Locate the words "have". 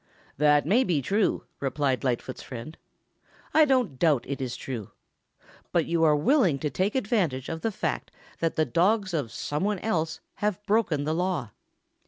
10.37-10.65